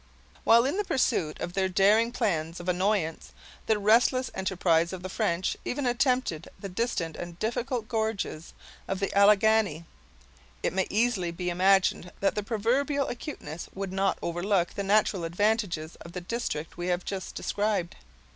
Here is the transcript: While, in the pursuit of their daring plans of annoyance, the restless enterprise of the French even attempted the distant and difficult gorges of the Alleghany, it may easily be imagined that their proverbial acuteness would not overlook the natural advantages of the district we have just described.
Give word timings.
While, 0.43 0.65
in 0.65 0.77
the 0.77 0.83
pursuit 0.83 1.39
of 1.39 1.53
their 1.53 1.69
daring 1.69 2.11
plans 2.11 2.59
of 2.59 2.67
annoyance, 2.67 3.33
the 3.67 3.77
restless 3.77 4.31
enterprise 4.33 4.93
of 4.93 5.03
the 5.03 5.09
French 5.13 5.55
even 5.63 5.85
attempted 5.85 6.49
the 6.59 6.69
distant 6.69 7.15
and 7.15 7.37
difficult 7.37 7.87
gorges 7.87 8.55
of 8.87 8.99
the 8.99 9.15
Alleghany, 9.15 9.85
it 10.63 10.73
may 10.73 10.87
easily 10.89 11.29
be 11.29 11.51
imagined 11.51 12.11
that 12.19 12.33
their 12.33 12.43
proverbial 12.43 13.09
acuteness 13.09 13.69
would 13.75 13.93
not 13.93 14.17
overlook 14.23 14.73
the 14.73 14.81
natural 14.81 15.23
advantages 15.23 15.93
of 15.97 16.13
the 16.13 16.21
district 16.21 16.77
we 16.77 16.87
have 16.87 17.05
just 17.05 17.35
described. 17.35 17.95